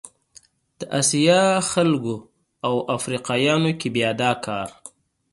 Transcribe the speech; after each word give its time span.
د 0.79 0.81
اسیا 0.99 1.41
خلکو 1.71 2.15
او 2.67 2.75
افریقایانو 2.97 3.71
کې 3.79 3.87
بیا 3.95 4.11
دا 4.21 4.31
کار 4.45 4.67